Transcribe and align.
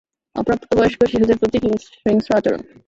অপ্রাপ্তবয়স্ক 0.35 0.99
শিশুদের 1.11 1.39
প্রতি 1.41 1.57
হিংস্র 2.05 2.29
আচরণ। 2.37 2.61